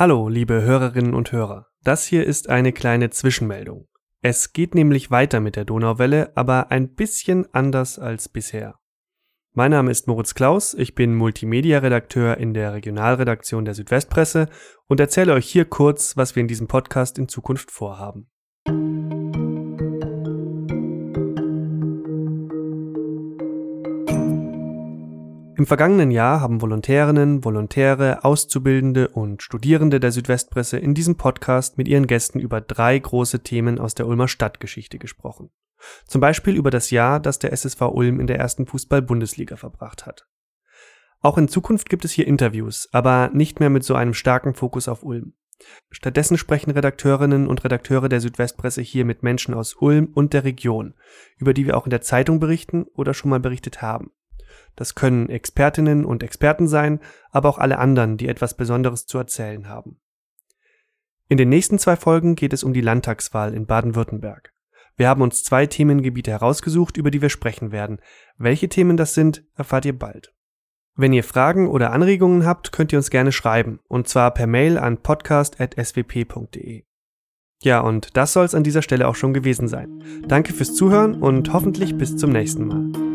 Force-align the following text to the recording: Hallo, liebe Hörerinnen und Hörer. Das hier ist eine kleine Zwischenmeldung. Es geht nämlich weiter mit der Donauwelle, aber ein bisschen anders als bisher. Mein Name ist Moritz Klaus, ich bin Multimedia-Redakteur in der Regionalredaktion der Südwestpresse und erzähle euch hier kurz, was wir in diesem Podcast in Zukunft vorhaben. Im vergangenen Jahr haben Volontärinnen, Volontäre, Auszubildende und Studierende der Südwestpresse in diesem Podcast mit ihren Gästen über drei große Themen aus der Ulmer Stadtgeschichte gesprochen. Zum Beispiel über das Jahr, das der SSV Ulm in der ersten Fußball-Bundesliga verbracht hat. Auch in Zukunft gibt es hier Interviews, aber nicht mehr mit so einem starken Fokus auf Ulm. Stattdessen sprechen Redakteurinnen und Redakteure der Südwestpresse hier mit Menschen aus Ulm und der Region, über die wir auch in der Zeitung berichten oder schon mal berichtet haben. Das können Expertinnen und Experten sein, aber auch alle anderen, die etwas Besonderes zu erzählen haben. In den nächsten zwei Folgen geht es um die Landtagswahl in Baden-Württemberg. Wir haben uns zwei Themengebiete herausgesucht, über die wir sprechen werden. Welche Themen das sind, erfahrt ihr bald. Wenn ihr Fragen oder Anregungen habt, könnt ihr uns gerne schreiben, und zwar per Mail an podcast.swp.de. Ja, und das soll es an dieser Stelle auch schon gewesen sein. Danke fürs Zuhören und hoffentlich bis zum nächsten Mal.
Hallo, 0.00 0.28
liebe 0.28 0.62
Hörerinnen 0.62 1.12
und 1.12 1.32
Hörer. 1.32 1.66
Das 1.82 2.04
hier 2.04 2.24
ist 2.24 2.48
eine 2.48 2.72
kleine 2.72 3.10
Zwischenmeldung. 3.10 3.88
Es 4.22 4.52
geht 4.52 4.76
nämlich 4.76 5.10
weiter 5.10 5.40
mit 5.40 5.56
der 5.56 5.64
Donauwelle, 5.64 6.30
aber 6.36 6.70
ein 6.70 6.94
bisschen 6.94 7.52
anders 7.52 7.98
als 7.98 8.28
bisher. 8.28 8.76
Mein 9.54 9.72
Name 9.72 9.90
ist 9.90 10.06
Moritz 10.06 10.34
Klaus, 10.34 10.72
ich 10.74 10.94
bin 10.94 11.16
Multimedia-Redakteur 11.16 12.36
in 12.36 12.54
der 12.54 12.74
Regionalredaktion 12.74 13.64
der 13.64 13.74
Südwestpresse 13.74 14.48
und 14.86 15.00
erzähle 15.00 15.32
euch 15.32 15.48
hier 15.48 15.64
kurz, 15.64 16.16
was 16.16 16.36
wir 16.36 16.42
in 16.42 16.48
diesem 16.48 16.68
Podcast 16.68 17.18
in 17.18 17.26
Zukunft 17.26 17.72
vorhaben. 17.72 18.30
Im 25.58 25.66
vergangenen 25.66 26.12
Jahr 26.12 26.40
haben 26.40 26.62
Volontärinnen, 26.62 27.44
Volontäre, 27.44 28.24
Auszubildende 28.24 29.08
und 29.08 29.42
Studierende 29.42 29.98
der 29.98 30.12
Südwestpresse 30.12 30.78
in 30.78 30.94
diesem 30.94 31.16
Podcast 31.16 31.78
mit 31.78 31.88
ihren 31.88 32.06
Gästen 32.06 32.38
über 32.38 32.60
drei 32.60 32.96
große 32.96 33.40
Themen 33.40 33.80
aus 33.80 33.96
der 33.96 34.06
Ulmer 34.06 34.28
Stadtgeschichte 34.28 35.00
gesprochen. 35.00 35.50
Zum 36.06 36.20
Beispiel 36.20 36.54
über 36.54 36.70
das 36.70 36.92
Jahr, 36.92 37.18
das 37.18 37.40
der 37.40 37.52
SSV 37.52 37.80
Ulm 37.80 38.20
in 38.20 38.28
der 38.28 38.38
ersten 38.38 38.66
Fußball-Bundesliga 38.66 39.56
verbracht 39.56 40.06
hat. 40.06 40.28
Auch 41.22 41.36
in 41.36 41.48
Zukunft 41.48 41.88
gibt 41.88 42.04
es 42.04 42.12
hier 42.12 42.28
Interviews, 42.28 42.88
aber 42.92 43.28
nicht 43.32 43.58
mehr 43.58 43.68
mit 43.68 43.82
so 43.82 43.96
einem 43.96 44.14
starken 44.14 44.54
Fokus 44.54 44.86
auf 44.86 45.02
Ulm. 45.02 45.32
Stattdessen 45.90 46.38
sprechen 46.38 46.70
Redakteurinnen 46.70 47.48
und 47.48 47.64
Redakteure 47.64 48.08
der 48.08 48.20
Südwestpresse 48.20 48.80
hier 48.80 49.04
mit 49.04 49.24
Menschen 49.24 49.54
aus 49.54 49.74
Ulm 49.74 50.12
und 50.14 50.34
der 50.34 50.44
Region, 50.44 50.94
über 51.36 51.52
die 51.52 51.66
wir 51.66 51.76
auch 51.76 51.86
in 51.86 51.90
der 51.90 52.02
Zeitung 52.02 52.38
berichten 52.38 52.84
oder 52.94 53.12
schon 53.12 53.30
mal 53.30 53.40
berichtet 53.40 53.82
haben. 53.82 54.12
Das 54.76 54.94
können 54.94 55.28
Expertinnen 55.28 56.04
und 56.04 56.22
Experten 56.22 56.68
sein, 56.68 57.00
aber 57.30 57.48
auch 57.48 57.58
alle 57.58 57.78
anderen, 57.78 58.16
die 58.16 58.28
etwas 58.28 58.56
Besonderes 58.56 59.06
zu 59.06 59.18
erzählen 59.18 59.68
haben. 59.68 60.00
In 61.28 61.36
den 61.36 61.48
nächsten 61.48 61.78
zwei 61.78 61.96
Folgen 61.96 62.36
geht 62.36 62.52
es 62.52 62.64
um 62.64 62.72
die 62.72 62.80
Landtagswahl 62.80 63.54
in 63.54 63.66
Baden-Württemberg. 63.66 64.54
Wir 64.96 65.08
haben 65.08 65.22
uns 65.22 65.44
zwei 65.44 65.66
Themengebiete 65.66 66.30
herausgesucht, 66.30 66.96
über 66.96 67.10
die 67.10 67.22
wir 67.22 67.28
sprechen 67.28 67.70
werden. 67.70 68.00
Welche 68.36 68.68
Themen 68.68 68.96
das 68.96 69.14
sind, 69.14 69.44
erfahrt 69.54 69.84
ihr 69.84 69.96
bald. 69.96 70.34
Wenn 70.96 71.12
ihr 71.12 71.22
Fragen 71.22 71.68
oder 71.68 71.92
Anregungen 71.92 72.44
habt, 72.44 72.72
könnt 72.72 72.92
ihr 72.92 72.98
uns 72.98 73.10
gerne 73.10 73.30
schreiben, 73.30 73.78
und 73.86 74.08
zwar 74.08 74.34
per 74.34 74.48
Mail 74.48 74.76
an 74.76 75.00
podcast.swp.de. 75.00 76.84
Ja, 77.62 77.80
und 77.80 78.16
das 78.16 78.32
soll 78.32 78.44
es 78.44 78.54
an 78.54 78.64
dieser 78.64 78.82
Stelle 78.82 79.06
auch 79.06 79.14
schon 79.14 79.32
gewesen 79.32 79.68
sein. 79.68 80.02
Danke 80.26 80.52
fürs 80.52 80.74
Zuhören 80.74 81.22
und 81.22 81.52
hoffentlich 81.52 81.96
bis 81.96 82.16
zum 82.16 82.30
nächsten 82.30 82.66
Mal. 82.66 83.07